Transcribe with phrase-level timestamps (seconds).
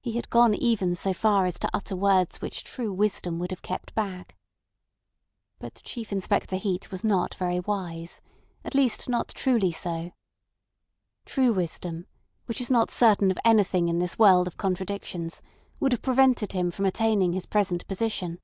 [0.00, 3.60] He had gone even so far as to utter words which true wisdom would have
[3.60, 4.34] kept back.
[5.58, 10.12] But Chief Inspector Heat was not very wise—at least not truly so.
[11.26, 12.06] True wisdom,
[12.46, 15.42] which is not certain of anything in this world of contradictions,
[15.78, 18.40] would have prevented him from attaining his present position.